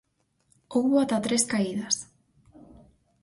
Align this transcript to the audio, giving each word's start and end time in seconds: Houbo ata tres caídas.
Houbo 0.73 0.95
ata 1.03 1.23
tres 1.25 1.43
caídas. 1.51 1.95